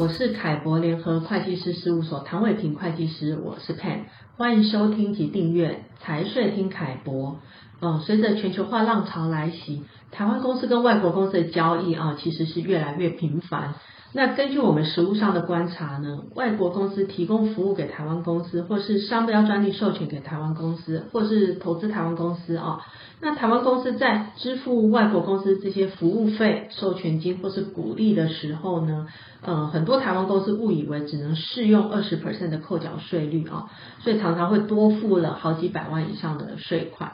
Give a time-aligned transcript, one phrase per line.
[0.00, 4.04] 我是凯博联合会计师事务所唐伟平会计师，我是 Pen，
[4.38, 5.84] 欢迎收听及订阅。
[6.00, 7.38] 财税听凯博。
[7.82, 13.74] 嗯，随着全球化浪潮来袭，台湾公司跟外国公司的交易啊，其实是越来越频繁。
[14.12, 22.80] 那根据我们实务上的观察呢，外国公司提供服务给台湾公司，或是商标专利授权给台湾公司，或是投资台湾公司啊，
[23.20, 29.06] 那台湾公司在支付外国公司这些服务费、授权金或是股利的时候呢，
[29.42, 37.12] 呃，很多台湾公司误以为只能适用二十 percent 的扣缴税率啊，所以常常会多付了好几百万以上的税款。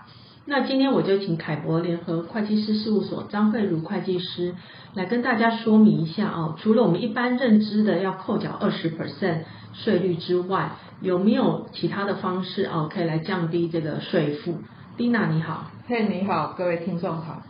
[0.48, 4.54] 那今天我就请凯博联合会计师事务所张慧茹会计师
[4.94, 9.40] 来跟大家说明一下哦，除了我们一般认知的要扣缴二十 percent
[9.72, 14.58] 税率之外，有没有其他的方式哦，可以来降低这个税负
[14.96, 17.42] 丁娜你好，嘿、你好，各位听众好。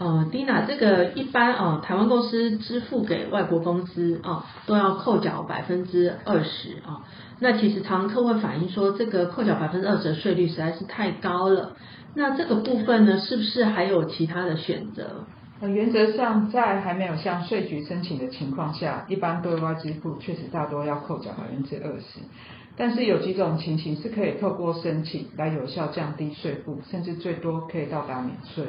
[0.00, 7.04] 呃，Dina 这个一般哦，台湾公司支付给外国公司哦，都要扣缴百分之二十啊。
[7.38, 11.76] 那其实常客会反映说，这个扣缴百分之二十的税率实在是太高了。
[12.14, 15.26] 那这个部分呢，是不是还有其他的选择？
[15.60, 22.20] 呃，原则上在还没有向税局申请的情况下，一般对外支付确实大多要扣缴百分之二十。
[22.74, 28.64] 但是有几种情形是可以透过申请来有效降低税负，甚至最多可以到达免税。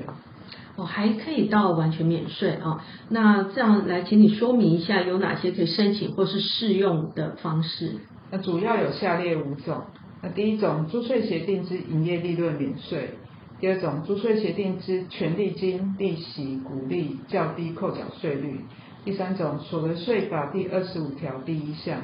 [0.75, 2.79] 哦，还可以到完全免税啊、哦。
[3.09, 7.97] 那这样来，请你说明一下有哪些可以申请或是适用的方式？
[8.31, 9.83] 那主要有下列五种。
[10.23, 13.09] 那第一种，租税协定之营业利润免税。
[13.59, 18.61] 第二种，租税协定之权利金、利息、股利较低扣缴税率；
[19.03, 21.97] 第三种，所得税法第二十五条第一项；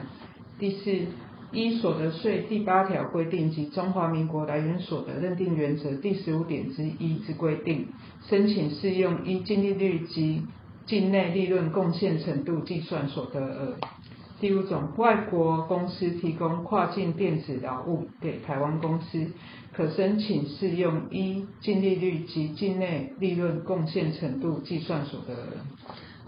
[0.60, 1.06] 第四，
[1.52, 7.88] 依所得税第八条规定及中华民国来源所得认定原则第十五点之一之规定，
[8.28, 10.44] 申请适用依净利率及
[10.86, 13.76] 境内利润贡献程度计算所得额。
[14.39, 19.32] 第五种，外国公司提供跨境电子劳务给台湾公司，
[19.73, 25.48] 可申请适用依净利率及境内利润贡献程度计算所得额。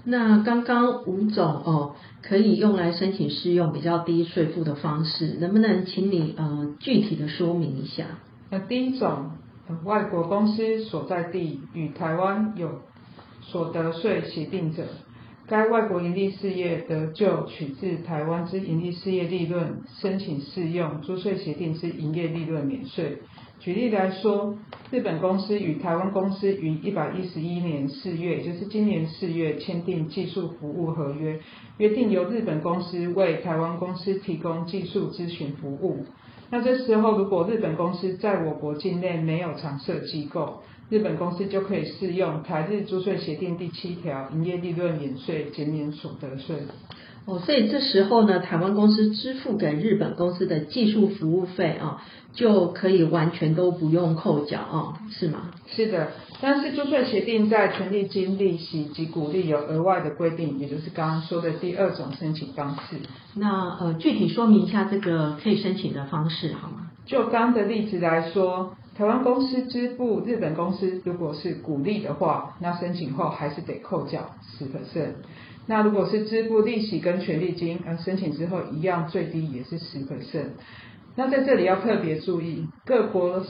[0.05, 8.05] 那刚刚吴总哦，可以用来申请适用比较低税负的方式，能不能请你呃具体的说明一下？
[8.49, 9.31] 那第一种，
[9.83, 12.81] 外国公司所在地与台湾有
[13.41, 14.83] 所得税协定者。
[15.49, 23.17] 该外国营利事业得就取自台湾之营利事业利润申请适用租税协定之营业利润免税。
[23.59, 24.55] 举例来说，
[24.91, 31.39] 日本公司与台湾公司于一百一十一年四月，也就是今年四月签订技术服务合约，
[31.79, 36.05] 约定由日本公司为台湾公司提供技术咨询服务。
[36.51, 46.55] 那这时候，如果日本公司在我国境内没有常设机构，日本公司就可以适用台日租税协定第七条营业利润免税减免所得税。
[47.25, 52.01] 哦，所以这时候呢，台湾公司支付给日本公司的技术服务费啊，
[52.33, 55.51] 就可以完全都不用扣缴啊，是吗？
[55.67, 56.07] 是的，
[56.41, 62.97] 但是租税协定在权利金、利息及股利有额外的规定，也就是刚刚说的第二种申请方式。
[63.35, 66.89] 那呃，具体说明一下这个可以申请的方式好吗？
[67.05, 68.73] 就刚刚的例子来说。
[68.99, 75.13] 台湾公司支付日本公司，如果是股利的话，那申请后还是得扣缴十 percent。
[75.67, 80.47] 那如果是支付利息跟权利金，呃，申请之后一样，最低也是十 percent。
[81.15, 83.41] 那在这里要特别注意，各国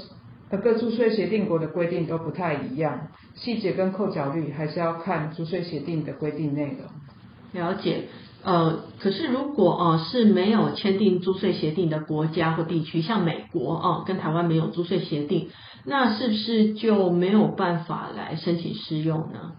[0.51, 7.63] 呃各租税协定国的规定都不太一样，细节跟扣缴率还是要看租税协定的规定内容。
[7.63, 8.03] 了解。
[8.41, 15.49] 呃，可是如果哦、是没有签订租税协定的国家或地区，像美国哦、跟台湾没有租税协定，
[15.85, 19.53] 那是不是就没有办法来申请适用呢？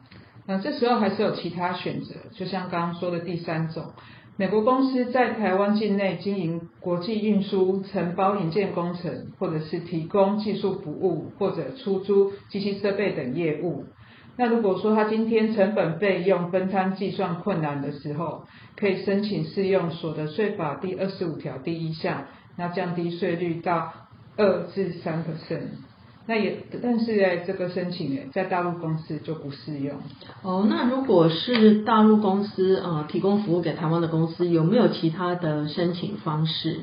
[0.47, 3.85] 那这时候还是有其他选择，就像刚刚说的第三种，
[4.37, 13.85] 美国公司在台湾境内经营国际运输、承包营建工程，或者是提供技术服务或者出租机器设备等业务。
[14.41, 22.25] 那如果说他今天成本费用分摊计算困难的时候，可以申请适用所得税法第二十五条第一项，
[22.57, 23.93] 那降低税率到
[24.39, 25.65] 二至三 percent。
[26.27, 29.97] 那也但是呢，这个申请呢，在大陆公司就不适用。
[30.41, 36.81] 哦，那如果是大陆公司呃提供服务给台湾的公司，有没有其他的申请方式？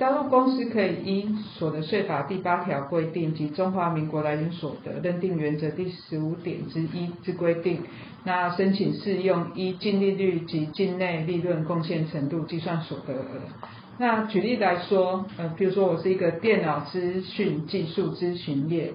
[0.00, 7.82] 大陆公司可以依所得税法第八条规定及中华民国来源所得认定原则第十五点之一之规定，
[8.24, 13.26] 那申请适用依净利率及境内利润贡献程度计算所得额。
[13.98, 18.94] 那举例来说，呃，比如说我是一个电脑资讯技术咨询业，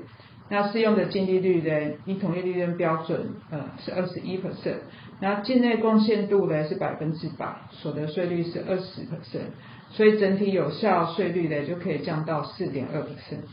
[0.50, 4.80] 那适用的净利率呢，依统一利润标准，呃，是二十一 percent。
[5.22, 9.52] 那境内贡献度呢是百分之百，所得税率是二十 percent，
[9.92, 13.46] 所以整体有效税率呢就可以降到四点二 percent。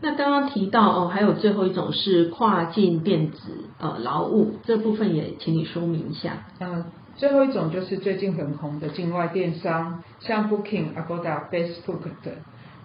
[0.00, 6.46] 那刚刚提到哦，还有最后一种是跨境电子呃劳务，这部分也请你说明一下。
[6.60, 6.84] 嗯，
[7.16, 12.34] 最后一种就是最近很红的境外电商，像 Booking、Agoda、Facebook 等。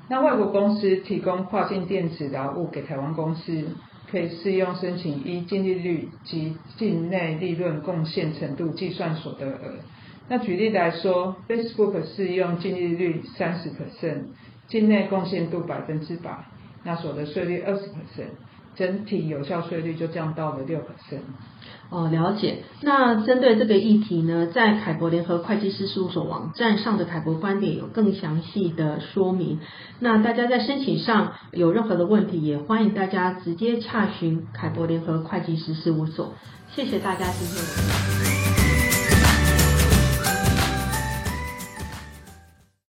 [0.08, 3.66] 那外国公司提供跨境电子劳务给台湾公司，
[4.10, 9.80] 可以适用申请一净利率及境内利润贡献程度计算所得额。
[10.32, 14.28] 那举例来说，Facebook 是用净利率三十 percent，
[14.70, 16.46] 境内贡献度百分之百。
[16.86, 18.30] 那所得税率二十 percent，
[18.74, 21.20] 整体有效税率就降到了六 percent。
[21.90, 22.60] 哦，了解。
[22.82, 29.60] 那针对这个议题呢，在凯博联合会计师事务所网站上的凯博观点有更详细的说明。
[30.00, 36.34] 那大家在申请上有任何的问题，也欢迎大家直接洽询凯博联合会计师事务所。
[36.70, 38.61] 谢谢大家今天的。